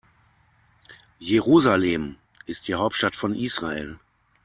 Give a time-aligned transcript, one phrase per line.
[1.19, 2.17] Jerusalem
[2.47, 3.99] ist die Hauptstadt von Israel.